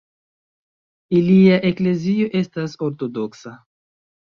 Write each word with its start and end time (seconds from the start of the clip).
Ilia 1.19 1.61
eklezio 1.73 2.33
estas 2.43 2.77
ortodoksa. 2.91 3.59